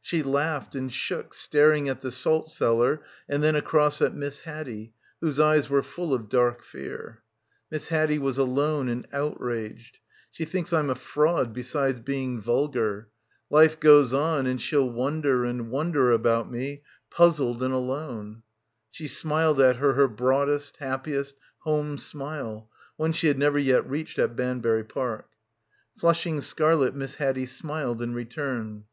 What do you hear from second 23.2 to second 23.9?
had never yet